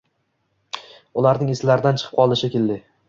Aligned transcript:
Ularning 1.23 1.51
eslaridan 1.57 2.01
chiqib 2.03 2.17
qoldi, 2.23 2.39
shekilli 2.45 2.79